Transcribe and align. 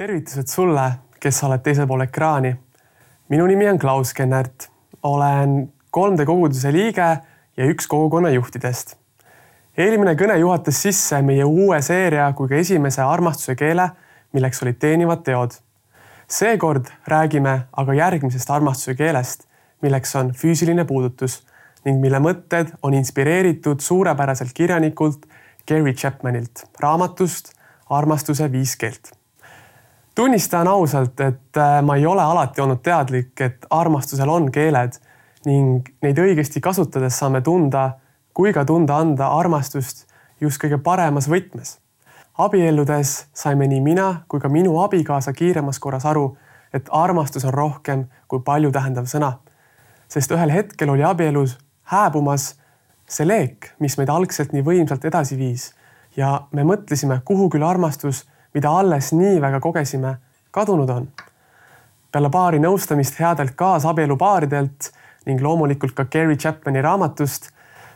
tervitused 0.00 0.48
sulle, 0.48 0.92
kes 1.20 1.42
sa 1.42 1.48
oled 1.50 1.60
teisel 1.60 1.84
pool 1.88 2.00
ekraani. 2.06 2.54
minu 3.28 3.46
nimi 3.46 3.66
on 3.68 3.78
Klaus 3.78 4.14
Kennert, 4.16 4.70
olen 5.02 5.72
3D 5.96 6.24
koguduse 6.24 6.72
liige 6.72 7.08
ja 7.56 7.66
üks 7.68 7.86
kogukonna 7.86 8.30
juhtidest. 8.32 8.96
eelmine 9.76 10.14
kõne 10.22 10.38
juhatas 10.40 10.80
sisse 10.86 11.20
meie 11.22 11.44
uue 11.44 11.82
seeria 11.82 12.30
kui 12.32 12.48
ka 12.48 12.56
esimese 12.62 13.02
armastuse 13.02 13.54
keele, 13.60 13.90
milleks 14.32 14.62
olid 14.62 14.80
teenivad 14.80 15.20
teod. 15.28 15.58
seekord 16.28 16.88
räägime 17.04 17.54
aga 17.76 18.00
järgmisest 18.00 18.50
armastuse 18.50 18.94
keelest, 18.94 19.44
milleks 19.82 20.16
on 20.16 20.32
füüsiline 20.32 20.88
puudutus 20.88 21.42
ning 21.84 22.00
mille 22.00 22.24
mõtted 22.24 22.72
on 22.82 22.94
inspireeritud 22.94 23.80
suurepäraselt 23.84 24.56
kirjanikult 24.56 25.28
Gary 25.68 25.92
Chapmanilt 25.92 26.68
raamatust 26.80 27.52
Armastuse 27.90 28.52
viis 28.52 28.76
keelt 28.76 29.19
tunnistan 30.14 30.68
ausalt, 30.68 31.20
et 31.20 31.56
äh, 31.56 31.82
ma 31.82 31.96
ei 31.96 32.06
ole 32.06 32.22
alati 32.22 32.60
olnud 32.60 32.82
teadlik, 32.82 33.40
et 33.40 33.66
armastusel 33.70 34.28
on 34.28 34.50
keeled 34.52 34.98
ning 35.46 35.88
neid 36.02 36.18
õigesti 36.20 36.60
kasutades 36.60 37.18
saame 37.18 37.40
tunda 37.40 37.90
kui 38.34 38.52
ka 38.52 38.64
tunda 38.64 38.98
anda 39.00 39.30
armastust 39.38 40.06
just 40.40 40.60
kõige 40.62 40.78
paremas 40.82 41.28
võtmes. 41.28 41.78
abielludes 42.38 43.26
saime 43.32 43.66
nii 43.68 43.80
mina 43.80 44.22
kui 44.28 44.40
ka 44.40 44.48
minu 44.48 44.78
abikaasa 44.80 45.32
kiiremas 45.32 45.78
korras 45.78 46.04
aru, 46.06 46.36
et 46.72 46.88
armastus 46.90 47.44
on 47.44 47.54
rohkem 47.54 48.06
kui 48.28 48.40
palju 48.40 48.70
tähendav 48.72 49.04
sõna. 49.04 49.32
sest 50.08 50.30
ühel 50.30 50.50
hetkel 50.50 50.90
oli 50.90 51.04
abielus 51.04 51.58
hääbumas 51.84 52.54
see 53.08 53.26
leek, 53.26 53.74
mis 53.78 53.96
meid 53.98 54.08
algselt 54.08 54.52
nii 54.52 54.62
võimsalt 54.62 55.04
edasi 55.04 55.36
viis 55.36 55.72
ja 56.16 56.46
me 56.52 56.64
mõtlesime, 56.64 57.20
kuhu 57.24 57.48
küll 57.50 57.66
armastus 57.66 58.26
mida 58.54 58.70
alles 58.70 59.12
nii 59.12 59.40
väga 59.40 59.60
kogesime, 59.60 60.16
kadunud 60.50 60.90
on. 60.90 61.08
peale 62.12 62.30
paari 62.30 62.58
nõustamist 62.58 63.20
headelt 63.22 63.54
kaasabielupaaridelt 63.54 64.90
ning 65.26 65.42
loomulikult 65.42 65.94
ka 65.94 66.04
Gary 66.10 66.36
Chapmani 66.36 66.82
raamatust 66.82 67.50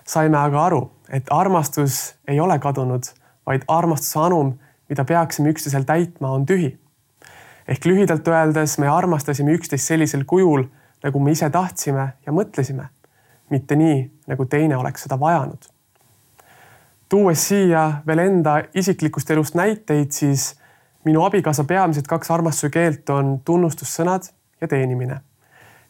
saime 0.07 0.39
aga 0.39 0.61
aru, 0.67 0.81
et 1.09 1.27
armastus 1.31 2.15
ei 2.29 2.41
ole 2.41 2.59
kadunud, 2.59 3.11
vaid 3.47 3.65
armastuse 3.69 4.21
anum, 4.21 4.55
mida 4.89 5.05
peaksime 5.05 5.51
üksteisel 5.51 5.85
täitma, 5.89 6.31
on 6.31 6.47
tühi. 6.47 6.79
ehk 7.69 7.85
lühidalt 7.85 8.29
öeldes 8.29 8.79
me 8.79 8.89
armastasime 8.89 9.53
üksteist 9.53 9.87
sellisel 9.89 10.25
kujul, 10.25 10.67
nagu 11.03 11.21
me 11.21 11.33
ise 11.33 11.51
tahtsime 11.51 12.13
ja 12.27 12.33
mõtlesime, 12.33 12.89
mitte 13.51 13.77
nii, 13.77 14.11
nagu 14.27 14.45
teine 14.45 14.77
oleks 14.77 15.03
seda 15.03 15.21
vajanud 15.21 15.74
tuues 17.09 17.49
siia 17.49 17.93
veel 18.07 18.19
enda 18.19 18.59
isiklikust 18.75 19.31
elust 19.31 19.55
näiteid, 19.55 20.11
siis 20.11 20.55
minu 21.05 21.23
abikaasa 21.25 21.65
peamised 21.65 22.07
kaks 22.09 22.31
armastuse 22.31 22.71
keelt 22.71 23.11
on 23.11 23.41
tunnustussõnad 23.45 24.31
ja 24.61 24.69
teenimine. 24.69 25.21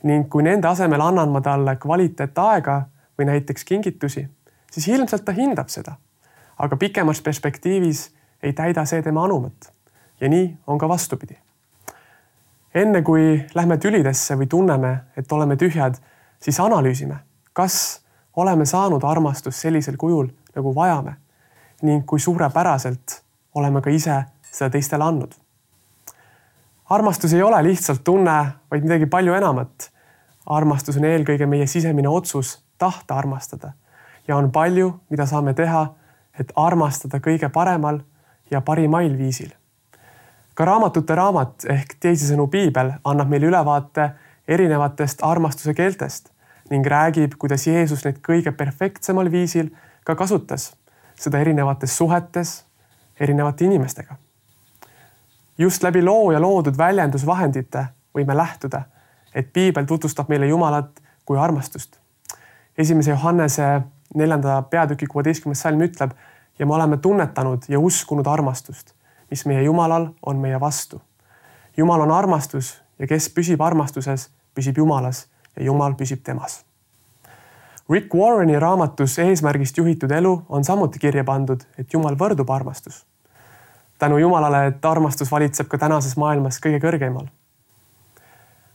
ning 0.04 0.28
kui 0.28 0.42
nende 0.42 0.68
asemel 0.68 1.00
annan 1.00 1.30
ma 1.32 1.40
talle 1.40 1.76
kvaliteetaega 1.80 2.82
või 3.18 3.24
näiteks 3.24 3.64
kingitusi, 3.64 4.26
siis 4.70 4.88
ilmselt 4.88 5.24
ta 5.24 5.32
hindab 5.32 5.68
seda. 5.68 5.96
aga 6.58 6.76
pikemas 6.76 7.20
perspektiivis 7.20 8.14
ei 8.42 8.52
täida 8.52 8.84
see 8.84 9.02
tema 9.02 9.24
anumat. 9.24 9.72
ja 10.20 10.28
nii 10.28 10.56
on 10.66 10.78
ka 10.78 10.88
vastupidi. 10.88 11.38
enne 12.74 13.02
kui 13.02 13.44
lähme 13.54 13.78
tülidesse 13.78 14.34
või 14.34 14.46
tunneme, 14.46 15.00
et 15.16 15.32
oleme 15.32 15.56
tühjad, 15.56 15.94
siis 16.40 16.60
analüüsime, 16.60 17.16
kas 17.52 18.00
oleme 18.36 18.66
saanud 18.66 19.04
armastust 19.04 19.58
sellisel 19.58 19.96
kujul 19.96 20.28
nagu 20.56 20.74
vajame 20.74 21.16
ning 21.82 22.04
kui 22.06 22.20
suurepäraselt 22.20 23.22
oleme 23.54 23.82
ka 23.82 23.90
ise 23.90 24.22
seda 24.50 24.70
teistele 24.70 25.04
andnud. 25.04 25.32
armastus 26.90 27.32
ei 27.32 27.42
ole 27.42 27.62
lihtsalt 27.62 28.04
tunne, 28.04 28.52
vaid 28.70 28.82
midagi 28.82 29.06
palju 29.06 29.34
enamat. 29.34 29.90
armastus 30.46 30.96
on 30.96 31.04
eelkõige 31.04 31.46
meie 31.46 31.66
sisemine 31.66 32.08
otsus 32.08 32.62
tahta 32.78 33.14
armastada 33.14 33.72
ja 34.28 34.36
on 34.36 34.50
palju, 34.52 35.00
mida 35.10 35.26
saame 35.26 35.54
teha, 35.54 35.86
et 36.38 36.52
armastada 36.56 37.20
kõige 37.20 37.48
paremal 37.48 38.00
ja 38.50 38.60
parimail 38.60 39.18
viisil. 39.18 39.50
ka 40.54 40.64
raamatute 40.64 41.14
raamat 41.14 41.64
ehk 41.68 41.96
teisisõnu 42.00 42.46
piibel 42.46 42.92
annab 43.04 43.28
meile 43.28 43.46
ülevaate 43.46 44.10
erinevatest 44.48 45.22
armastuse 45.22 45.74
keeltest 45.74 46.30
ning 46.70 46.86
räägib, 46.86 47.34
kuidas 47.38 47.66
Jeesus 47.66 48.04
neid 48.04 48.20
kõige 48.24 48.52
perfektsemal 48.52 49.30
viisil 49.30 49.70
ka 50.04 50.14
kasutas 50.14 50.74
seda 51.16 51.38
erinevates 51.38 51.96
suhetes 51.96 52.64
erinevate 53.20 53.64
inimestega. 53.64 54.16
just 55.58 55.82
läbi 55.82 56.02
loo 56.02 56.32
ja 56.32 56.40
loodud 56.40 56.78
väljendusvahendite 56.78 57.86
võime 58.14 58.36
lähtuda, 58.36 58.82
et 59.34 59.52
piibel 59.52 59.84
tutvustab 59.84 60.28
meile 60.28 60.46
Jumalat 60.46 61.00
kui 61.24 61.38
armastust. 61.38 61.98
esimese 62.78 63.10
Johannese 63.10 63.80
neljanda 64.14 64.62
peatüki 64.62 65.06
kuueteistkümnes 65.06 65.60
salm 65.60 65.80
ütleb 65.80 66.10
ja 66.58 66.66
me 66.66 66.74
oleme 66.74 66.96
tunnetanud 66.96 67.62
ja 67.68 67.80
uskunud 67.80 68.26
armastust, 68.26 68.94
mis 69.30 69.46
meie 69.46 69.62
Jumalal 69.62 70.08
on 70.26 70.36
meie 70.36 70.60
vastu. 70.60 71.02
Jumal 71.76 72.00
on 72.00 72.10
armastus 72.10 72.82
ja 72.98 73.06
kes 73.06 73.30
püsib 73.30 73.60
armastuses, 73.60 74.30
püsib 74.54 74.78
Jumalas 74.78 75.26
ja 75.56 75.64
Jumal 75.64 75.94
püsib 75.94 76.22
temas 76.22 76.64
Rick 77.90 78.14
Warreni 78.14 78.58
raamatus 78.60 79.18
Eesmärgist 79.18 79.76
juhitud 79.76 80.10
elu 80.10 80.42
on 80.48 80.64
samuti 80.64 80.98
kirja 80.98 81.24
pandud, 81.24 81.60
et 81.78 81.92
Jumal 81.92 82.14
võrdub 82.16 82.50
armastus. 82.50 83.06
tänu 83.98 84.18
Jumalale, 84.18 84.66
et 84.66 84.84
armastus 84.84 85.32
valitseb 85.32 85.68
ka 85.68 85.78
tänases 85.78 86.16
maailmas 86.16 86.60
kõige 86.64 86.80
kõrgeimal. 86.80 87.26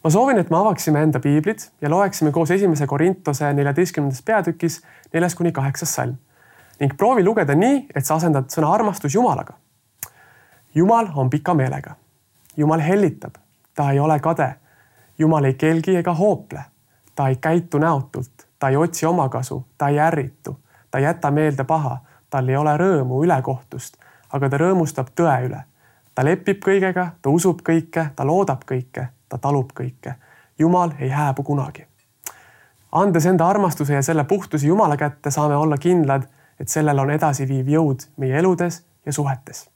ma 0.03 0.09
soovin, 0.09 0.37
et 0.37 0.49
me 0.49 0.57
avaksime 0.57 1.01
enda 1.01 1.19
piiblid 1.19 1.59
ja 1.81 1.89
loeksime 1.89 2.31
koos 2.31 2.51
esimese 2.51 2.87
Korintuse 2.87 3.53
neljateistkümnendas 3.53 4.21
peatükis 4.21 4.83
neljas 5.13 5.35
kuni 5.35 5.51
kaheksas 5.51 5.95
salm 5.95 6.17
ning 6.79 6.97
proovi 6.97 7.23
lugeda 7.23 7.55
nii, 7.55 7.87
et 7.95 8.05
sa 8.05 8.15
asendad 8.15 8.45
sõna 8.53 8.73
armastus 8.73 9.15
Jumalaga. 9.15 9.53
Jumal 10.75 11.07
on 11.15 11.29
pika 11.29 11.53
meelega. 11.53 11.95
Jumal 12.57 12.79
hellitab, 12.79 13.33
ta 13.75 13.91
ei 13.91 13.99
ole 13.99 14.19
kade. 14.19 14.55
Jumal 15.17 15.43
ei 15.43 15.53
kelgi 15.53 15.95
ega 15.95 16.13
hoople. 16.13 16.61
ta 17.15 17.27
ei 17.27 17.35
käitu 17.35 17.77
näotult 17.77 18.48
ta 18.59 18.69
ei 18.69 18.77
otsi 18.77 19.05
omakasu, 19.05 19.65
ta 19.77 19.87
ei 19.87 19.99
ärritu, 19.99 20.59
ta 20.91 20.97
ei 20.97 21.03
jäta 21.03 21.31
meelde 21.31 21.63
paha, 21.63 21.97
tal 22.29 22.49
ei 22.49 22.57
ole 22.57 22.77
rõõmu 22.77 23.23
ülekohtust, 23.23 23.97
aga 24.33 24.49
ta 24.49 24.57
rõõmustab 24.57 25.13
tõe 25.15 25.37
üle. 25.47 25.63
ta 26.15 26.25
lepib 26.25 26.59
kõigega, 26.65 27.07
ta 27.21 27.29
usub 27.29 27.61
kõike, 27.63 28.09
ta 28.15 28.25
loodab 28.27 28.65
kõike, 28.67 29.07
ta 29.29 29.37
talub 29.37 29.71
kõike. 29.71 30.13
Jumal 30.59 30.91
ei 30.99 31.09
hääbu 31.09 31.43
kunagi. 31.43 31.85
andes 32.91 33.25
enda 33.25 33.47
armastuse 33.47 33.93
ja 33.93 34.01
selle 34.01 34.23
puhtuse 34.23 34.67
Jumala 34.67 34.97
kätte, 34.97 35.31
saame 35.31 35.55
olla 35.55 35.77
kindlad, 35.77 36.23
et 36.59 36.69
sellel 36.69 36.99
on 36.99 37.11
edasiviiv 37.11 37.67
jõud 37.67 38.07
meie 38.17 38.37
eludes 38.37 38.83
ja 39.05 39.13
suhetes 39.13 39.69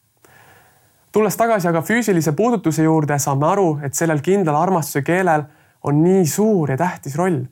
tulles 1.13 1.37
tagasi 1.37 1.67
aga 1.67 1.81
füüsilise 1.81 2.31
puudutuse 2.31 2.83
juurde, 2.83 3.19
saame 3.19 3.45
aru, 3.45 3.79
et 3.85 3.93
sellel 3.93 4.21
kindlal 4.25 4.55
armastuse 4.55 5.01
keelel 5.01 5.43
on 5.83 6.03
nii 6.03 6.25
suur 6.25 6.71
ja 6.71 6.77
tähtis 6.77 7.15
roll 7.15 7.43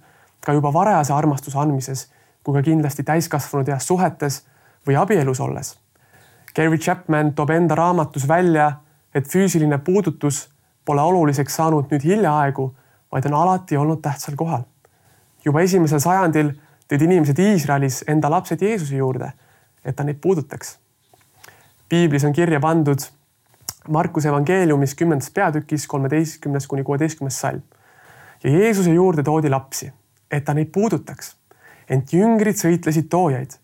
ka 0.46 0.53
juba 0.53 0.74
varajase 0.74 1.13
armastuse 1.13 1.59
andmises 1.59 2.07
kui 2.44 2.57
ka 2.57 2.63
kindlasti 2.66 3.03
täiskasvanud 3.06 3.69
eas 3.69 3.88
suhetes 3.88 4.42
või 4.88 4.98
abielus 4.98 5.39
olles. 5.39 5.75
Gary 6.56 6.77
Chapman 6.77 7.33
toob 7.33 7.54
enda 7.54 7.75
raamatus 7.77 8.27
välja, 8.27 8.71
et 9.16 9.27
füüsiline 9.27 9.77
puudutus 9.77 10.48
pole 10.86 11.01
oluliseks 11.01 11.56
saanud 11.56 11.92
nüüd 11.92 12.04
hiljaaegu, 12.04 12.68
vaid 13.12 13.27
on 13.30 13.38
alati 13.38 13.77
olnud 13.77 14.01
tähtsal 14.01 14.36
kohal. 14.36 14.63
juba 15.45 15.62
esimesel 15.62 16.00
sajandil 16.00 16.51
tõid 16.89 17.01
inimesed 17.01 17.39
Iisraelis 17.39 18.04
enda 18.07 18.30
lapsed 18.30 18.62
Jeesuse 18.62 18.95
juurde, 18.95 19.31
et 19.86 19.95
ta 19.95 20.04
neid 20.04 20.19
puudutaks. 20.21 20.80
piiblis 21.89 22.24
on 22.24 22.33
kirja 22.33 22.60
pandud 22.60 23.00
Markuse 23.89 24.30
evangeeliumis 24.30 24.95
kümnendas 24.95 25.30
peatükis 25.30 25.88
kolmeteistkümnes 25.88 26.68
kuni 26.68 26.83
kuueteistkümnes 26.83 27.39
salm. 27.42 27.62
ja 28.44 28.50
Jeesuse 28.50 28.92
juurde 28.94 29.24
toodi 29.24 29.50
lapsi 29.50 29.92
et 30.31 30.45
ta 30.45 30.54
neid 30.54 30.72
puudutaks. 30.72 31.36
ent 31.89 32.13
jüngrid 32.13 32.56
sõitlesid 32.56 33.10
toojaid. 33.10 33.57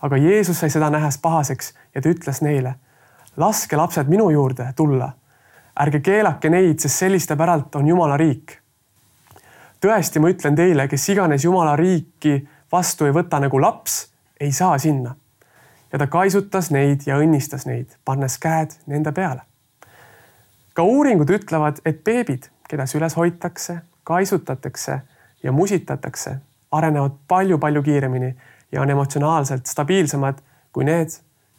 aga 0.00 0.16
Jeesus 0.16 0.58
sai 0.58 0.70
seda 0.70 0.90
nähes 0.90 1.18
pahaseks 1.18 1.74
ja 1.94 2.00
ta 2.00 2.08
ütles 2.08 2.42
neile, 2.42 2.74
laske 3.36 3.76
lapsed 3.76 4.08
minu 4.08 4.30
juurde 4.30 4.72
tulla. 4.76 5.12
ärge 5.80 6.00
keelake 6.00 6.50
neid, 6.50 6.78
sest 6.78 6.96
selliste 6.96 7.36
päralt 7.36 7.74
on 7.76 7.86
Jumala 7.86 8.16
riik. 8.16 8.58
tõesti, 9.80 10.20
ma 10.20 10.28
ütlen 10.28 10.56
teile, 10.56 10.88
kes 10.88 11.08
iganes 11.08 11.44
Jumala 11.44 11.76
riiki 11.76 12.48
vastu 12.72 13.06
ei 13.06 13.12
võta 13.12 13.40
nagu 13.40 13.60
laps, 13.60 14.08
ei 14.40 14.52
saa 14.52 14.78
sinna. 14.78 15.14
ja 15.92 15.98
ta 15.98 16.06
kaisutas 16.06 16.70
neid 16.70 17.06
ja 17.06 17.18
õnnistas 17.18 17.66
neid, 17.66 17.96
pannes 18.04 18.38
käed 18.38 18.74
nende 18.86 19.12
peale. 19.12 19.42
ka 20.74 20.82
uuringud 20.82 21.30
ütlevad, 21.30 21.80
et 21.84 22.04
beebid, 22.04 22.50
keda 22.68 22.86
süles 22.86 23.16
hoitakse, 23.16 23.80
kaisutatakse 24.04 25.00
ja 25.42 25.52
musitatakse, 25.52 26.36
arenevad 26.72 27.12
palju-palju 27.28 27.82
kiiremini 27.82 28.36
ja 28.72 28.82
on 28.82 28.90
emotsionaalselt 28.90 29.66
stabiilsemad 29.66 30.38
kui 30.72 30.84
need, 30.84 31.08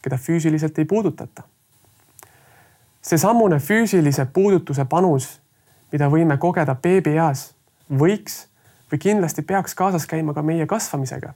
keda 0.02 0.18
füüsiliselt 0.18 0.80
ei 0.80 0.86
puudutata. 0.86 1.44
seesamune 3.02 3.58
füüsilise 3.60 4.26
puudutuse 4.34 4.86
panus, 4.86 5.42
mida 5.92 6.08
võime 6.10 6.38
kogeda 6.38 6.76
beebieas, 6.76 7.54
võiks 7.90 8.48
või 8.92 9.00
kindlasti 9.00 9.42
peaks 9.42 9.76
kaasas 9.76 10.06
käima 10.06 10.34
ka 10.34 10.42
meie 10.42 10.66
kasvamisega. 10.66 11.34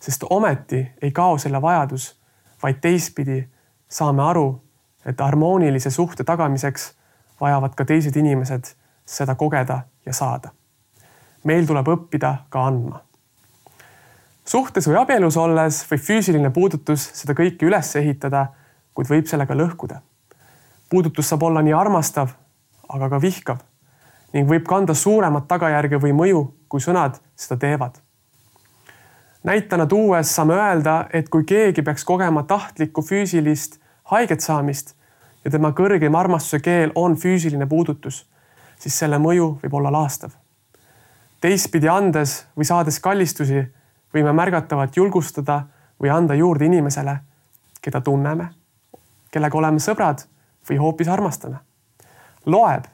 sest 0.00 0.24
ometi 0.30 0.90
ei 1.02 1.12
kao 1.12 1.38
selle 1.38 1.62
vajadus, 1.62 2.20
vaid 2.62 2.80
teistpidi 2.80 3.48
saame 3.88 4.22
aru, 4.22 4.62
et 5.06 5.20
harmoonilise 5.20 5.90
suhte 5.90 6.24
tagamiseks 6.24 6.92
vajavad 7.40 7.74
ka 7.74 7.84
teised 7.84 8.16
inimesed 8.16 8.74
seda 9.06 9.34
kogeda 9.34 9.82
ja 10.06 10.12
saada. 10.12 10.50
Meil 11.44 11.66
tuleb 11.66 11.88
õppida 11.88 12.36
ka 12.48 12.66
andma. 12.66 13.00
suhtes 14.44 14.88
või 14.88 15.00
abielus 15.00 15.36
olles 15.36 15.84
võib 15.90 16.00
füüsiline 16.00 16.50
puudutus 16.50 17.10
seda 17.14 17.34
kõike 17.34 17.66
üles 17.66 17.96
ehitada, 17.96 18.46
kuid 18.94 19.08
võib 19.08 19.26
sellega 19.26 19.54
lõhkuda 19.54 20.00
puudutus 20.94 21.28
saab 21.28 21.42
olla 21.42 21.62
nii 21.62 21.72
armastav, 21.74 22.28
aga 22.88 23.08
ka 23.10 23.18
vihkav 23.18 23.62
ning 24.34 24.46
võib 24.50 24.66
kanda 24.66 24.94
suuremat 24.94 25.48
tagajärge 25.50 25.98
või 26.02 26.12
mõju, 26.14 26.42
kui 26.68 26.82
sõnad 26.82 27.20
seda 27.38 27.56
teevad. 27.60 27.96
näitena 29.42 29.86
tuues 29.86 30.34
saame 30.34 30.54
öelda, 30.54 31.06
et 31.12 31.28
kui 31.28 31.44
keegi 31.44 31.82
peaks 31.82 32.04
kogema 32.04 32.42
tahtlikku 32.42 33.02
füüsilist 33.02 33.80
haiget 34.12 34.40
saamist 34.40 34.94
ja 35.44 35.50
tema 35.50 35.70
kõrgem 35.70 36.14
armastuse 36.14 36.60
keel 36.60 36.92
on 36.94 37.16
füüsiline 37.16 37.66
puudutus, 37.66 38.24
siis 38.78 38.98
selle 38.98 39.18
mõju 39.18 39.58
võib 39.62 39.74
olla 39.74 39.92
laastav. 39.92 40.30
Teistpidi 41.44 41.88
andes 41.92 42.38
või 42.56 42.64
saades 42.64 42.96
kallistusi, 43.04 43.60
võime 44.14 44.32
märgatavalt 44.32 44.96
julgustada 44.96 45.58
või 46.00 46.08
anda 46.08 46.34
juurde 46.38 46.64
inimesele, 46.64 47.18
keda 47.84 48.00
tunneme, 48.00 48.46
kellega 49.28 49.58
oleme 49.60 49.82
sõbrad 49.82 50.24
või 50.70 50.78
hoopis 50.80 51.10
armastame. 51.12 51.60
loeb, 52.46 52.84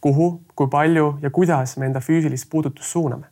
kuhu, 0.00 0.42
kui 0.54 0.68
palju 0.68 1.18
ja 1.22 1.30
kuidas 1.30 1.76
me 1.76 1.86
enda 1.86 2.00
füüsilist 2.00 2.50
puudutust 2.50 2.90
suuname. 2.90 3.26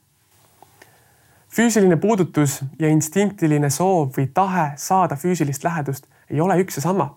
füüsiline 1.48 1.96
puudutus 1.96 2.60
ja 2.78 2.88
instinktiline 2.88 3.70
soov 3.70 4.18
või 4.18 4.26
tahe 4.34 4.72
saada 4.76 5.14
füüsilist 5.14 5.64
lähedust 5.64 6.06
ei 6.30 6.40
ole 6.40 6.58
üks 6.62 6.76
ja 6.76 6.82
sama. 6.82 7.16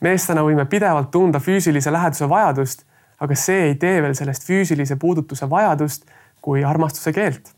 meestena 0.00 0.42
võime 0.42 0.64
pidevalt 0.64 1.10
tunda 1.10 1.38
füüsilise 1.38 1.92
läheduse 1.92 2.28
vajadust, 2.28 2.84
aga 3.20 3.34
see 3.34 3.62
ei 3.62 3.74
tee 3.74 4.02
veel 4.02 4.14
sellest 4.14 4.42
füüsilise 4.42 4.96
puudutuse 4.96 5.50
vajadust 5.50 6.04
kui 6.42 6.64
armastuse 6.64 7.12
keelt. 7.12 7.52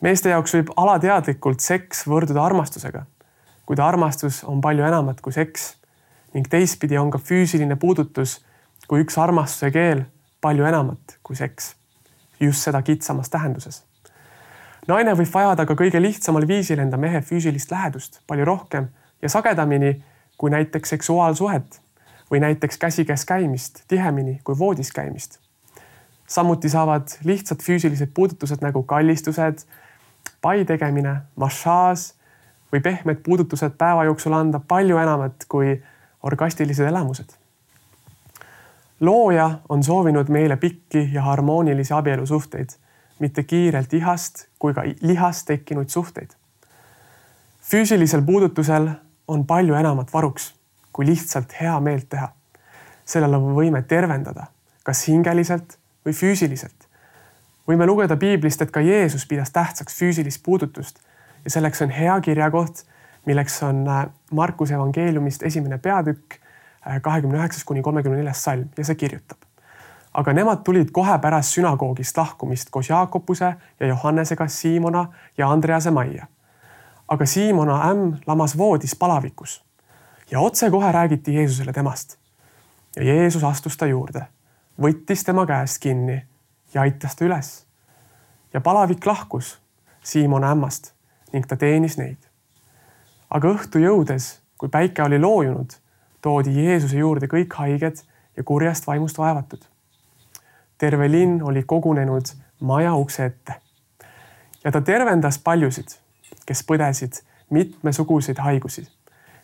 meeste 0.00 0.30
jaoks 0.30 0.54
võib 0.54 0.72
alateadlikult 0.76 1.60
seks 1.60 2.04
võrduda 2.06 2.44
armastusega, 2.44 3.06
kuid 3.66 3.80
armastus 3.80 4.44
on 4.44 4.60
palju 4.60 4.84
enamat 4.84 5.20
kui 5.20 5.32
seks 5.32 5.76
ning 6.34 6.48
teistpidi 6.52 6.98
on 6.98 7.10
ka 7.10 7.18
füüsiline 7.18 7.76
puudutus 7.80 8.40
kui 8.88 9.00
üks 9.04 9.16
armastuse 9.18 9.70
keel 9.72 10.04
palju 10.40 10.66
enamat 10.68 11.18
kui 11.22 11.36
seks. 11.36 11.74
just 12.40 12.62
seda 12.62 12.82
kitsamas 12.82 13.30
tähenduses. 13.30 13.84
naine 14.88 15.14
võib 15.14 15.32
vajada 15.32 15.66
ka 15.66 15.74
kõige 15.74 16.02
lihtsamal 16.02 16.46
viisil 16.48 16.78
enda 16.78 16.96
mehe 16.96 17.20
füüsilist 17.20 17.70
lähedust 17.70 18.20
palju 18.26 18.44
rohkem 18.44 18.88
ja 19.22 19.28
sagedamini 19.28 20.02
kui 20.38 20.50
näiteks 20.50 20.88
seksuaalsuhet 20.88 21.80
või 22.30 22.40
näiteks 22.40 22.78
käsikäes 22.78 23.24
käimist 23.24 23.82
tihemini 23.88 24.40
kui 24.44 24.58
voodis 24.58 24.92
käimist. 24.92 25.38
Samuti 26.26 26.68
saavad 26.68 27.08
lihtsad 27.24 27.62
füüsilised 27.62 28.10
puudutused 28.14 28.62
nagu 28.64 28.82
kallistused, 28.82 29.58
pai 30.42 30.64
tegemine, 30.64 31.16
massaaž 31.36 32.12
või 32.72 32.82
pehmed 32.82 33.22
puudutused 33.24 33.76
päeva 33.78 34.04
jooksul 34.04 34.32
anda 34.32 34.60
palju 34.60 34.98
enamat 34.98 35.46
kui 35.48 35.82
orgastilised 36.22 36.86
elamused. 36.86 37.28
looja 39.00 39.58
on 39.68 39.82
soovinud 39.84 40.28
meile 40.28 40.56
pikki 40.56 41.08
ja 41.12 41.22
harmoonilisi 41.22 41.94
abielusuhteid, 41.94 42.68
mitte 43.18 43.42
kiirelt 43.42 43.92
ihast 43.92 44.46
kui 44.58 44.74
ka 44.74 44.82
lihast 45.00 45.46
tekkinud 45.46 45.88
suhteid. 45.88 46.30
füüsilisel 47.70 48.22
puudutusel 48.22 48.88
on 49.28 49.46
palju 49.46 49.74
enamat 49.74 50.12
varuks 50.12 50.54
kui 50.92 51.06
lihtsalt 51.06 51.60
hea 51.60 51.80
meelt 51.80 52.08
teha. 52.08 52.28
sellel 53.04 53.34
on 53.34 53.52
võime 53.54 53.82
tervendada, 53.82 54.46
kas 54.82 55.08
hingeliselt 55.08 55.76
või 56.06 56.12
füüsiliselt. 56.12 56.88
võime 57.68 57.86
lugeda 57.86 58.16
piiblist, 58.16 58.62
et 58.62 58.70
ka 58.70 58.80
Jeesus 58.80 59.26
pidas 59.26 59.50
tähtsaks 59.50 59.98
füüsilist 59.98 60.42
puudutust 60.42 60.98
ja 61.44 61.50
selleks 61.50 61.82
on 61.82 61.90
hea 61.90 62.20
kirjakoht 62.20 62.84
milleks 63.26 63.62
on 63.62 63.88
äh, 63.88 64.06
Markuse 64.30 64.74
evangeeliumist 64.74 65.42
esimene 65.42 65.78
peatükk, 65.78 66.38
äh, 66.86 67.00
kahekümne 67.02 67.38
üheksas 67.38 67.64
kuni 67.64 67.82
kolmekümne 67.82 68.18
neljas 68.18 68.44
salm 68.44 68.68
ja 68.78 68.84
see 68.84 68.94
kirjutab. 68.94 69.38
aga 70.16 70.32
nemad 70.32 70.62
tulid 70.64 70.88
kohe 70.96 71.18
pärast 71.20 71.52
sünagoogist 71.52 72.16
lahkumist 72.16 72.70
koos 72.72 72.88
Jaakobuse 72.88 73.50
ja 73.80 73.86
Johannesega 73.86 74.46
Siimona 74.48 75.06
ja 75.38 75.50
Andrease 75.50 75.90
majja. 75.90 76.26
aga 77.08 77.26
Siimona 77.26 77.82
ämm 77.90 78.16
lamas 78.26 78.58
voodis 78.58 78.96
palavikus 78.96 79.64
ja 80.30 80.40
otsekohe 80.40 80.92
räägiti 80.92 81.34
Jeesusele 81.34 81.72
temast. 81.72 82.16
ja 82.96 83.02
Jeesus 83.02 83.44
astus 83.44 83.76
ta 83.76 83.86
juurde, 83.86 84.26
võttis 84.82 85.24
tema 85.24 85.46
käest 85.46 85.82
kinni 85.82 86.22
ja 86.74 86.80
aitas 86.80 87.16
ta 87.16 87.24
üles. 87.24 87.66
ja 88.52 88.60
palavik 88.60 89.06
lahkus 89.06 89.58
Siimona 90.02 90.50
ämmast 90.50 90.92
ning 91.32 91.46
ta 91.46 91.56
teenis 91.56 91.98
neid 91.98 92.26
aga 93.30 93.52
õhtu 93.56 93.80
jõudes, 93.82 94.36
kui 94.58 94.70
päike 94.72 95.02
oli 95.02 95.18
loojunud, 95.18 95.72
toodi 96.22 96.54
Jeesuse 96.56 96.98
juurde 96.98 97.28
kõik 97.30 97.54
haiged 97.58 98.02
ja 98.36 98.44
kurjast 98.44 98.86
vaimust 98.86 99.18
vaevatud. 99.18 99.60
terve 100.78 101.08
linn 101.08 101.42
oli 101.42 101.62
kogunenud 101.62 102.26
maja 102.60 102.94
ukse 102.94 103.24
ette. 103.24 103.54
ja 104.64 104.72
ta 104.72 104.80
tervendas 104.80 105.38
paljusid, 105.38 105.88
kes 106.46 106.62
põdesid 106.62 107.22
mitmesuguseid 107.50 108.38
haigusi 108.38 108.88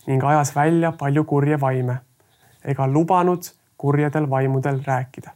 ning 0.07 0.25
ajas 0.25 0.55
välja 0.57 0.93
palju 0.93 1.25
kurje 1.25 1.61
vaime 1.61 2.01
ega 2.65 2.87
lubanud 2.87 3.43
kurjedel 3.83 4.29
vaimudel 4.31 4.79
rääkida, 4.87 5.33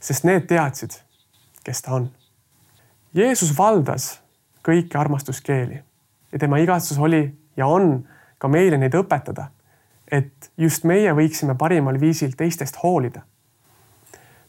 sest 0.00 0.24
need 0.28 0.46
teadsid, 0.46 0.94
kes 1.66 1.82
ta 1.82 1.96
on. 1.96 2.04
Jeesus 3.14 3.50
valdas 3.58 4.12
kõiki 4.62 4.94
armastuskeeli 4.98 5.80
ja 6.32 6.38
tema 6.38 6.60
igatsus 6.62 6.98
oli 7.02 7.24
ja 7.58 7.66
on 7.66 8.04
ka 8.38 8.48
meile 8.48 8.78
neid 8.78 8.94
õpetada. 8.94 9.50
et 10.10 10.50
just 10.58 10.84
meie 10.84 11.12
võiksime 11.14 11.54
parimal 11.58 12.00
viisil 12.00 12.32
teistest 12.36 12.78
hoolida. 12.82 13.22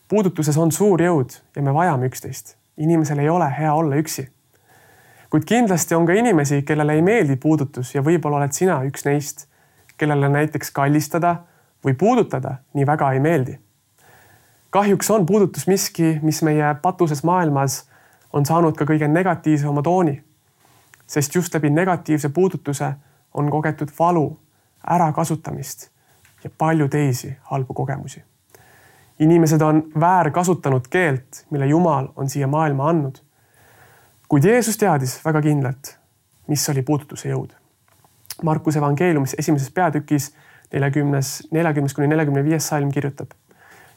puudutuses 0.08 0.58
on 0.58 0.72
suur 0.72 1.02
jõud 1.02 1.34
ja 1.56 1.62
me 1.62 1.74
vajame 1.74 2.14
üksteist. 2.14 2.56
inimesel 2.78 3.20
ei 3.20 3.30
ole 3.30 3.50
hea 3.60 3.74
olla 3.74 3.96
üksi. 3.96 4.30
kuid 5.30 5.46
kindlasti 5.46 5.96
on 5.96 6.06
ka 6.06 6.14
inimesi, 6.14 6.62
kellele 6.62 6.94
ei 6.94 7.02
meeldi 7.02 7.36
puudutus 7.36 7.96
ja 7.96 8.02
võib-olla 8.02 8.38
oled 8.38 8.54
sina 8.54 8.84
üks 8.84 9.06
neist, 9.06 9.48
kellele 9.98 10.30
näiteks 10.30 10.72
kallistada 10.72 11.36
või 11.86 11.94
puudutada 11.94 12.56
nii 12.74 12.86
väga 12.86 13.12
ei 13.12 13.20
meeldi. 13.20 13.60
kahjuks 14.70 15.12
on 15.12 15.26
puudutus 15.26 15.68
miski, 15.68 16.20
mis 16.22 16.44
meie 16.44 16.76
patuses 16.82 17.24
maailmas 17.24 17.90
on 18.34 18.46
saanud 18.46 18.76
ka 18.76 18.86
kõige 18.86 19.08
negatiivsema 19.08 19.82
tooni 19.82 20.24
sest 21.12 21.36
just 21.36 21.54
läbi 21.54 21.70
negatiivse 21.70 22.30
puudutuse 22.30 22.94
on 23.34 23.52
kogetud 23.52 23.90
valu, 24.00 24.40
ärakasutamist 24.92 25.90
ja 26.44 26.50
palju 26.58 26.88
teisi 26.90 27.38
halbu 27.42 27.74
kogemusi. 27.74 28.24
inimesed 29.20 29.62
on 29.62 29.84
väärkasutanud 30.00 30.88
keelt, 30.90 31.46
mille 31.50 31.66
Jumal 31.66 32.08
on 32.16 32.30
siia 32.30 32.48
maailma 32.48 32.90
andnud. 32.90 33.16
kuid 34.28 34.44
Jeesus 34.44 34.78
teadis 34.78 35.26
väga 35.26 35.42
kindlalt, 35.42 35.98
mis 36.48 36.70
oli 36.70 36.82
puudutuse 36.82 37.30
jõud. 37.30 37.52
Markuse 38.44 38.80
evangeeliumis 38.80 39.36
esimeses 39.40 39.72
peatükis 39.72 40.36
neljakümnes, 40.74 41.48
neljakümnes 41.52 41.94
kuni 41.94 42.08
neljakümne 42.08 42.44
viies 42.44 42.68
salm 42.68 42.92
kirjutab. 42.92 43.32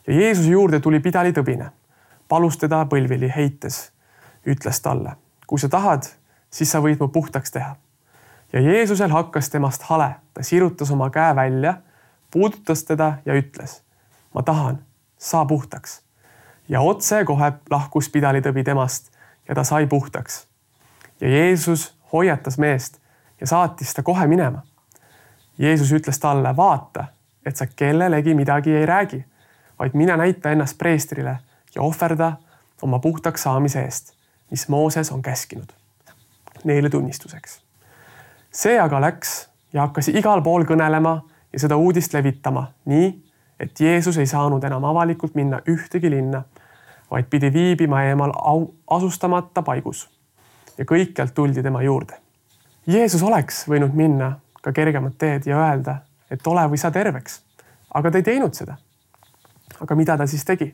ja 0.07 0.15
Jeesuse 0.15 0.51
juurde 0.51 0.81
tuli 0.81 1.01
pidalitõbine, 1.01 1.71
palus 2.29 2.59
teda 2.59 2.85
põlvili 2.91 3.33
heites, 3.37 3.93
ütles 4.47 4.81
talle, 4.81 5.17
kui 5.47 5.59
sa 5.59 5.69
tahad 5.69 6.09
siis 6.55 6.71
sa 6.71 6.81
võid 6.83 7.03
mu 7.03 7.09
puhtaks 7.09 7.51
teha. 7.51 7.77
ja 8.53 8.61
Jeesusel 8.61 9.11
hakkas 9.11 9.51
temast 9.51 9.83
hale, 9.91 10.15
ta 10.35 10.43
sirutas 10.43 10.91
oma 10.91 11.11
käe 11.11 11.35
välja, 11.37 11.75
puudutas 12.31 12.85
teda 12.85 13.19
ja 13.27 13.35
ütles, 13.35 13.81
ma 14.35 14.43
tahan, 14.43 14.79
saa 15.19 15.45
puhtaks. 15.45 16.03
ja 16.69 16.81
otsekohe 16.81 17.53
lahkus 17.71 18.09
pidalitõbi 18.09 18.65
temast 18.65 19.11
ja 19.49 19.55
ta 19.55 19.65
sai 19.65 19.87
puhtaks. 19.87 20.47
ja 21.21 21.29
Jeesus 21.29 21.95
hoiatas 22.13 22.59
meest 22.59 23.01
ja 23.41 23.47
saatis 23.47 23.95
ta 23.95 24.03
kohe 24.03 24.27
minema. 24.27 24.63
Jeesus 25.59 25.93
ütles 25.93 26.19
talle, 26.19 26.57
vaata, 26.57 27.05
et 27.47 27.57
sa 27.57 27.67
kellelegi 27.67 28.35
midagi 28.35 28.75
ei 28.75 28.87
räägi, 28.87 29.25
vaid 29.79 29.95
mine 29.95 30.17
näita 30.17 30.51
ennast 30.51 30.79
preestrile 30.79 31.39
ja 31.75 31.83
ohverda 31.83 32.33
oma 32.83 32.99
puhtaks 32.99 33.43
saamise 33.43 33.83
eest, 33.83 34.13
mis 34.51 34.69
Mooses 34.69 35.13
on 35.13 35.23
käskinud 35.23 35.73
neile 36.65 36.91
tunnistuseks. 36.91 37.61
see 38.51 38.81
aga 38.81 39.01
läks 39.01 39.49
ja 39.73 39.81
hakkas 39.81 40.09
igal 40.09 40.43
pool 40.43 40.65
kõnelema 40.65 41.21
ja 41.53 41.59
seda 41.59 41.77
uudist 41.77 42.13
levitama, 42.15 42.67
nii 42.85 43.09
et 43.61 43.81
Jeesus 43.81 44.19
ei 44.19 44.27
saanud 44.27 44.65
enam 44.65 44.85
avalikult 44.85 45.35
minna 45.35 45.61
ühtegi 45.71 46.11
linna, 46.11 46.43
vaid 47.11 47.27
pidi 47.31 47.53
viibima 47.53 48.03
eemal 48.03 48.33
asustamata 48.91 49.63
paigus. 49.63 50.09
ja 50.79 50.85
kõikjalt 50.85 51.35
tuldi 51.35 51.63
tema 51.63 51.83
juurde. 51.83 52.17
Jeesus 52.87 53.23
oleks 53.23 53.69
võinud 53.69 53.93
minna 53.95 54.33
ka 54.65 54.73
kergemat 54.73 55.19
teed 55.19 55.47
ja 55.47 55.59
öelda, 55.61 55.99
et 56.31 56.47
ole 56.47 56.65
või 56.73 56.81
sa 56.81 56.91
terveks, 56.91 57.43
aga 57.95 58.11
ta 58.11 58.19
ei 58.19 58.27
teinud 58.31 58.55
seda. 58.57 58.77
aga 59.81 59.95
mida 59.95 60.17
ta 60.17 60.27
siis 60.27 60.45
tegi? 60.45 60.71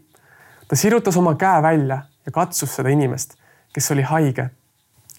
ta 0.69 0.77
sirutas 0.77 1.17
oma 1.17 1.35
käe 1.35 1.63
välja 1.63 2.03
ja 2.27 2.33
katsus 2.33 2.77
seda 2.77 2.89
inimest, 2.89 3.35
kes 3.75 3.91
oli 3.91 4.03
haige 4.03 4.51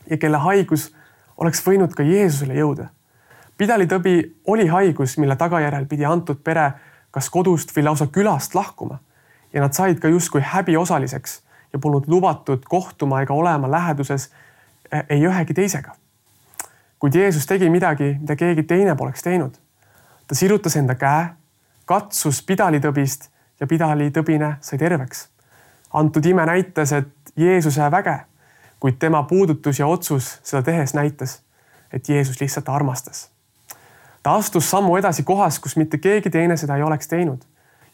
ja 0.09 0.17
kelle 0.17 0.37
haigus 0.37 0.91
oleks 1.37 1.63
võinud 1.67 1.93
ka 1.93 2.03
Jeesusele 2.03 2.53
jõuda. 2.53 2.87
pidalitõbi 3.57 4.35
oli 4.47 4.67
haigus, 4.67 5.17
mille 5.17 5.35
tagajärjel 5.35 5.85
pidi 5.85 6.05
antud 6.05 6.43
pere 6.43 6.71
kas 7.11 7.29
kodust 7.29 7.75
või 7.75 7.83
lausa 7.83 8.07
külast 8.07 8.55
lahkuma 8.55 8.99
ja 9.53 9.61
nad 9.61 9.73
said 9.73 9.99
ka 9.99 10.07
justkui 10.07 10.41
häbiosaliseks 10.41 11.41
ja 11.73 11.79
polnud 11.79 12.07
lubatud 12.07 12.63
kohtuma 12.69 13.21
ega 13.21 13.33
olema 13.33 13.71
läheduses 13.71 14.29
e, 14.91 15.03
ei 15.09 15.25
ühegi 15.27 15.53
teisega. 15.53 15.95
Kuid 17.01 17.15
Jeesus 17.17 17.47
tegi 17.49 17.69
midagi, 17.73 18.13
mida 18.21 18.35
keegi 18.37 18.63
teine 18.69 18.95
poleks 18.95 19.25
teinud. 19.25 19.57
ta 20.27 20.35
sirutas 20.35 20.75
enda 20.77 20.95
käe, 20.95 21.33
katsus 21.85 22.43
pidalitõbist 22.45 23.27
ja 23.59 23.67
pidalitõbine 23.67 24.55
sai 24.61 24.79
terveks. 24.79 25.27
antud 25.93 26.25
ime 26.25 26.45
näitas, 26.45 26.91
et 26.91 27.33
Jeesuse 27.35 27.91
väge, 27.91 28.19
kuid 28.79 28.99
tema 28.99 29.23
puudutus 29.23 29.79
ja 29.79 29.87
otsus 29.87 30.39
seda 30.43 30.63
tehes 30.63 30.93
näitas, 30.93 31.41
et 31.93 32.09
Jeesus 32.09 32.39
lihtsalt 32.39 32.69
armastas 32.69 33.31
ta 34.23 34.35
astus 34.35 34.69
sammu 34.69 34.97
edasi 34.97 35.23
kohas, 35.23 35.59
kus 35.59 35.75
mitte 35.77 35.97
keegi 35.97 36.29
teine 36.29 36.57
seda 36.57 36.77
ei 36.77 36.83
oleks 36.83 37.07
teinud 37.07 37.41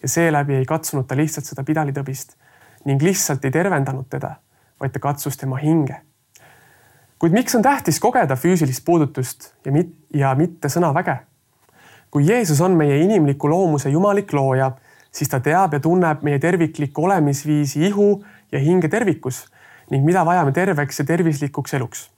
ja 0.03 0.09
seeläbi 0.09 0.59
ei 0.59 0.65
katsunud 0.65 1.07
ta 1.07 1.15
lihtsalt 1.17 1.47
seda 1.47 1.63
pidalitõbist 1.63 2.35
ning 2.85 3.01
lihtsalt 3.01 3.45
ei 3.45 3.51
tervendanud 3.51 4.07
teda, 4.09 4.35
vaid 4.79 4.93
ta 4.93 4.99
katsus 4.99 5.37
tema 5.37 5.57
hinge. 5.57 6.01
Kuid 7.19 7.33
miks 7.33 7.55
on 7.55 7.61
tähtis 7.61 7.99
kogeda 7.99 8.35
füüsilist 8.35 8.85
puudutust 8.85 9.51
ja 9.65 9.71
mit-, 9.71 9.95
ja 10.13 10.35
mitte 10.35 10.69
sõnaväge? 10.69 11.17
kui 12.11 12.23
Jeesus 12.27 12.61
on 12.61 12.71
meie 12.79 13.01
inimliku 13.03 13.49
loomuse 13.49 13.89
jumalik 13.89 14.31
looja, 14.33 14.71
siis 15.11 15.29
ta 15.29 15.39
teab 15.43 15.73
ja 15.75 15.79
tunneb 15.79 16.21
meie 16.23 16.39
terviklikku 16.39 17.03
olemisviisi 17.03 17.83
ihu 17.87 18.23
ja 18.51 18.59
hinge 18.59 18.87
tervikus 18.87 19.43
ning 19.91 20.05
mida 20.05 20.23
vajame 20.25 20.51
terveks 20.51 20.99
ja 20.99 21.05
tervislikuks 21.05 21.73
eluks. 21.73 22.09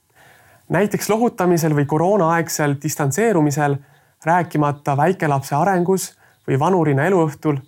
näiteks 0.68 1.08
lohutamisel 1.10 1.74
või 1.74 1.86
koroonaaegsel 1.86 2.74
distantseerumisel 2.82 3.76
rääkimata 4.24 4.96
väikelapse 4.96 5.54
arengus 5.54 6.12
või 6.48 6.58
vanurina 6.58 7.04
eluõhtul 7.04 7.58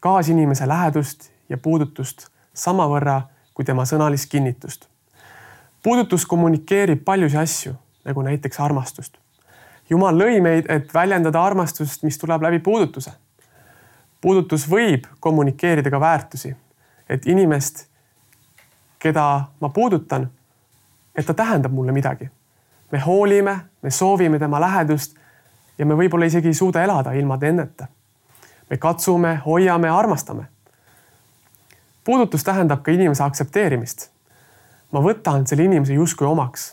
kaasinimese 0.00 0.68
lähedust 0.68 1.30
ja 1.48 1.56
puudutust 1.58 2.28
samavõrra 2.54 3.22
kui 3.54 3.64
tema 3.64 3.84
sõnalist 3.84 4.28
kinnitust. 4.30 4.88
Puudutus 5.86 6.26
kommunikeerib 6.26 7.04
paljusid 7.04 7.38
asju, 7.38 7.72
nagu 8.04 8.22
näiteks 8.22 8.60
armastust. 8.60 9.18
jumal 9.90 10.16
lõi 10.18 10.40
meid, 10.42 10.66
et 10.68 10.94
väljendada 10.94 11.44
armastust, 11.44 12.02
mis 12.02 12.18
tuleb 12.18 12.42
läbi 12.42 12.58
puudutuse. 12.58 13.10
puudutus 14.20 14.70
võib 14.70 15.06
kommunikeerida 15.20 15.90
ka 15.90 16.00
väärtusi, 16.00 16.56
et 17.08 17.26
inimest, 17.26 17.86
keda 18.98 19.44
ma 19.60 19.68
puudutan, 19.68 20.30
et 21.14 21.26
ta 21.26 21.34
tähendab 21.34 21.72
mulle 21.72 21.92
midagi. 21.92 22.30
me 22.92 22.98
hoolime, 22.98 23.60
me 23.82 23.90
soovime 23.90 24.38
tema 24.38 24.60
lähedust 24.60 25.16
ja 25.78 25.86
me 25.86 25.94
võib-olla 25.94 26.26
isegi 26.26 26.48
ei 26.48 26.54
suuda 26.54 26.82
elada 26.82 27.12
ilma 27.12 27.38
tenneta. 27.38 27.86
me 28.70 28.76
katsume, 28.76 29.36
hoiame, 29.46 29.88
armastame. 29.88 30.46
puudutus 32.04 32.44
tähendab 32.44 32.82
ka 32.82 32.90
inimese 32.90 33.22
aktsepteerimist. 33.22 34.15
Ma 34.96 35.02
võtan 35.04 35.44
selle 35.44 35.66
inimese 35.68 35.92
justkui 35.92 36.24
omaks. 36.26 36.70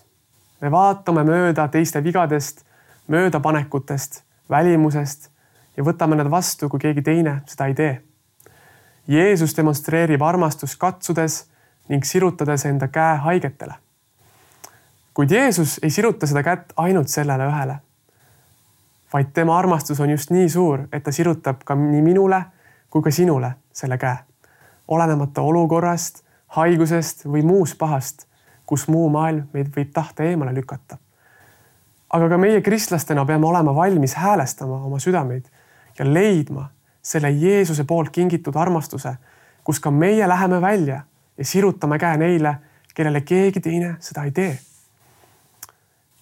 me 0.61 0.71
vaatame 0.71 1.25
mööda 1.27 1.67
teiste 1.67 1.99
vigadest, 2.03 2.63
möödapanekutest, 3.11 4.21
välimusest 4.49 5.29
ja 5.77 5.83
võtame 5.83 6.15
nad 6.15 6.29
vastu, 6.31 6.69
kui 6.69 6.79
keegi 6.79 7.01
teine 7.01 7.41
seda 7.45 7.67
ei 7.67 7.73
tee. 7.75 8.01
Jeesus 9.07 9.57
demonstreerib 9.57 10.21
armastust 10.23 10.79
katsudes 10.79 11.43
ning 11.89 12.05
sirutades 12.07 12.65
enda 12.65 12.87
käe 12.87 13.17
haigetele. 13.17 13.73
kuid 15.13 15.31
Jeesus 15.31 15.79
ei 15.83 15.89
siruta 15.89 16.27
seda 16.27 16.43
kätt 16.43 16.71
ainult 16.77 17.07
sellele 17.07 17.47
ühele 17.51 17.81
vaid 19.13 19.25
tema 19.33 19.59
armastus 19.59 19.99
on 19.99 20.09
just 20.09 20.31
nii 20.31 20.49
suur, 20.49 20.87
et 20.91 21.03
ta 21.03 21.11
sirutab 21.11 21.61
ka 21.65 21.75
nii 21.75 22.01
minule 22.01 22.41
kui 22.89 23.01
ka 23.01 23.11
sinule 23.11 23.51
selle 23.73 23.97
käe. 23.97 24.17
olenemata 24.87 25.41
olukorrast, 25.41 26.22
haigusest 26.55 27.25
või 27.25 27.43
muust 27.45 27.77
pahast, 27.77 28.27
kus 28.65 28.87
muu 28.87 29.09
maailm 29.09 29.47
meid 29.53 29.71
võib 29.75 29.91
tahta 29.93 30.23
eemale 30.23 30.53
lükata. 30.53 30.97
aga 32.13 32.29
ka 32.29 32.37
meie 32.37 32.61
kristlastena 32.61 33.25
peame 33.25 33.47
olema 33.47 33.75
valmis 33.75 34.13
häälestama 34.13 34.83
oma 34.85 34.99
südameid 34.99 35.45
ja 35.99 36.05
leidma 36.05 36.69
selle 37.01 37.31
Jeesuse 37.31 37.83
poolt 37.83 38.09
kingitud 38.09 38.55
armastuse, 38.55 39.15
kus 39.63 39.79
ka 39.79 39.91
meie 39.91 40.27
läheme 40.27 40.61
välja 40.61 41.01
ja 41.37 41.45
sirutame 41.45 41.99
käe 41.99 42.17
neile, 42.17 42.55
kellele 42.93 43.21
keegi 43.21 43.59
teine 43.59 43.95
seda 43.99 44.23
ei 44.23 44.31
tee. 44.31 44.59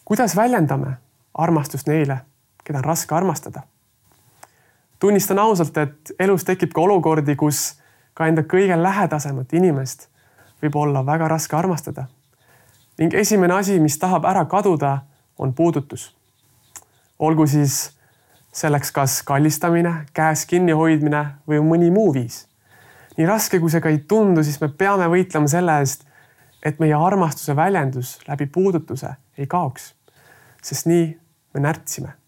kuidas 0.06 0.36
väljendame 0.36 0.98
armastust 1.34 1.88
neile 1.88 2.22
keda 2.64 2.78
on 2.78 2.84
raske 2.84 3.16
armastada. 3.16 3.62
tunnistan 5.00 5.40
ausalt, 5.40 5.78
et 5.78 6.12
elus 6.20 6.44
tekib 6.46 6.74
ka 6.74 6.82
olukordi, 6.82 7.36
kus 7.36 7.82
ka 8.14 8.28
enda 8.28 8.44
kõige 8.46 8.78
lähedasemat 8.78 9.54
inimest 9.54 10.08
võib 10.62 10.76
olla 10.76 11.06
väga 11.06 11.28
raske 11.28 11.56
armastada. 11.56 12.06
ning 13.00 13.14
esimene 13.14 13.54
asi, 13.54 13.80
mis 13.80 13.98
tahab 14.00 14.26
ära 14.26 14.46
kaduda, 14.46 15.02
on 15.38 15.54
puudutus. 15.54 16.16
olgu 17.20 17.48
siis 17.48 17.92
selleks 18.54 18.92
kas 18.92 19.24
kallistamine, 19.24 20.06
käes 20.14 20.46
kinnihoidmine 20.46 21.26
või 21.48 21.60
mõni 21.60 21.92
muu 21.92 22.14
viis. 22.14 22.48
nii 23.18 23.28
raske, 23.28 23.60
kui 23.60 23.70
see 23.70 23.82
ka 23.82 23.90
ei 23.90 24.00
tundu, 24.00 24.44
siis 24.44 24.62
me 24.62 24.68
peame 24.68 25.08
võitlema 25.08 25.48
selle 25.48 25.80
eest, 25.80 26.06
et 26.64 26.80
meie 26.80 26.94
armastuse 26.94 27.56
väljendus 27.56 28.20
läbi 28.28 28.46
puudutuse 28.46 29.16
ei 29.38 29.48
kaoks. 29.48 29.94
sest 30.62 30.86
nii 30.86 31.20
me 31.54 31.60
närtsime 31.60 32.22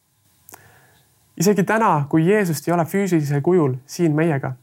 isegi 1.38 1.63
täna, 1.63 2.06
kui 2.10 2.28
Jeesust 2.28 2.68
ei 2.68 2.74
ole 2.74 2.86
füüsilisel 2.86 3.42
kujul 3.42 3.75
siin 3.86 4.16
meiega, 4.16 4.54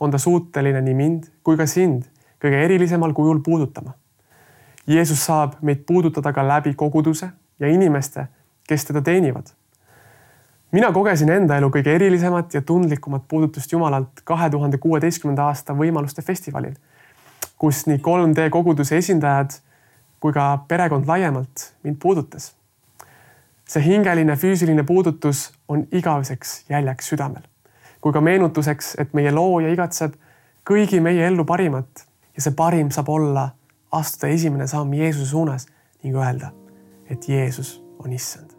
on 0.00 0.10
ta 0.10 0.18
suuteline 0.18 0.82
nii 0.84 0.94
mind 0.94 1.28
kui 1.44 1.56
ka 1.56 1.66
sind 1.66 2.04
kõige 2.42 2.64
erilisemal 2.64 3.12
kujul 3.12 3.40
puudutama. 3.44 3.92
Jeesus 4.86 5.24
saab 5.26 5.58
meid 5.62 5.84
puudutada 5.86 6.32
ka 6.32 6.44
läbi 6.46 6.74
koguduse 6.74 7.30
ja 7.60 7.68
inimeste, 7.68 8.26
kes 8.68 8.84
teda 8.84 9.02
teenivad. 9.02 9.46
mina 10.72 10.92
kogesin 10.92 11.30
enda 11.30 11.56
elu 11.56 11.70
kõige 11.70 11.94
erilisemat 11.94 12.54
ja 12.54 12.62
tundlikumat 12.62 13.22
puudutust 13.28 13.72
Jumalalt 13.72 14.20
kahe 14.24 14.50
tuhande 14.50 14.78
kuueteistkümnenda 14.78 15.44
aasta 15.44 15.74
võimaluste 15.74 16.22
festivalil, 16.22 16.74
kus 17.58 17.86
nii 17.86 17.98
3D 17.98 18.50
koguduse 18.50 18.96
esindajad 18.96 19.50
kui 20.20 20.32
ka 20.32 20.64
perekond 20.68 21.06
laiemalt 21.06 21.72
mind 21.82 21.96
puudutas 22.02 22.54
see 23.70 23.82
hingeline 23.84 24.36
füüsiline 24.36 24.82
puudutus 24.82 25.52
on 25.68 25.86
igaveseks 25.92 26.64
jäljeks 26.68 27.08
südamel 27.12 27.42
kui 28.00 28.12
ka 28.12 28.20
meenutuseks, 28.24 28.94
et 28.98 29.12
meie 29.16 29.32
looja 29.32 29.70
igatseb 29.72 30.16
kõigi 30.68 31.00
meie 31.04 31.26
ellu 31.28 31.44
parimat 31.44 32.06
ja 32.36 32.42
see 32.42 32.54
parim 32.56 32.90
saab 32.90 33.08
olla 33.08 33.48
astuda 33.92 34.32
esimene 34.32 34.66
samm 34.66 34.94
Jeesuse 34.94 35.30
suunas 35.30 35.66
ning 36.02 36.16
öelda, 36.16 36.52
et 37.10 37.28
Jeesus 37.28 37.82
on 37.98 38.12
issand. 38.12 38.49